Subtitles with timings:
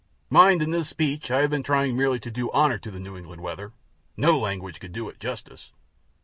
[0.31, 3.15] Mind, in this speech I have been trying merely to do honor to the New
[3.15, 3.71] England weather
[4.17, 5.73] no language could do it justice.